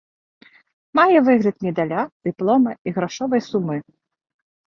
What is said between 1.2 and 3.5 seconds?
выгляд медаля, дыплома і грашовай